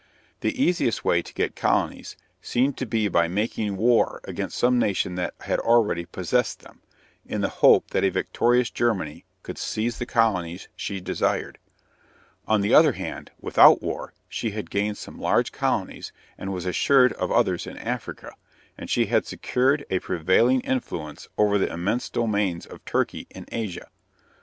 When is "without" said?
13.39-13.83